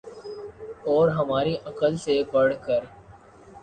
[0.85, 2.83] اور ہماری عقل سے بڑھ کر